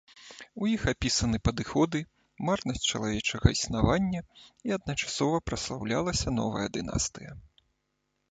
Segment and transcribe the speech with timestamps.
[0.65, 1.99] У іх апісаны паходы,
[2.47, 4.21] марнасць чалавечага існавання
[4.69, 7.31] і адначасова праслаўлялася новая дынастыя.